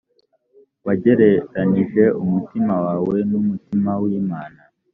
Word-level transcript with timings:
wagereranije 0.85 2.03
umutima 2.23 2.73
wawe 2.85 3.15
n 3.29 3.31
umutima 3.41 3.91
w 4.01 4.03
imana 4.19 4.61